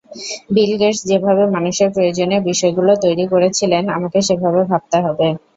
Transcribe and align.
বিল 0.53 0.71
Gates 0.79 0.99
যেভাবে 1.09 1.43
মানুষের 1.55 1.89
প্রয়োজনীয় 1.95 2.41
বিষয়গুলো 2.49 2.91
তৈরি 3.03 3.25
করেছিলেন 3.33 3.83
আমাকে 3.97 4.19
সেভাবে 4.27 4.61
ভাবতে 4.69 4.97
হবে। 5.05 5.27